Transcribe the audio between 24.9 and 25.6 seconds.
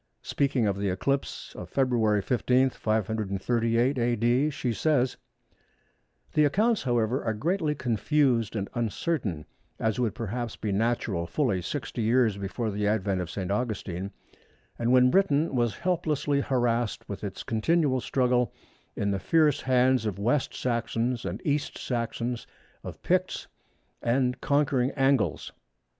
Angles.